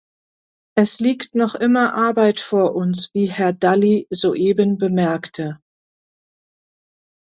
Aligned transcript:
Es 0.73 0.99
liegt 0.99 1.35
noch 1.35 1.53
immer 1.53 1.93
Arbeit 1.93 2.39
vor 2.39 2.73
uns, 2.73 3.11
wie 3.13 3.27
Herr 3.27 3.53
Dalli 3.53 4.07
soeben 4.09 4.79
bemerkte. 4.79 5.61